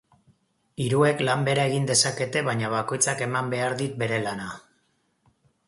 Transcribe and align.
Hiruek 0.85 1.21
lan 1.27 1.43
bera 1.49 1.65
egin 1.71 1.85
dezakete 1.91 2.43
baina 2.49 2.73
bakoitzak 2.77 3.23
eman 3.29 3.55
behar 3.55 3.79
dit 3.85 4.03
bere 4.05 4.21
lana. 4.27 4.51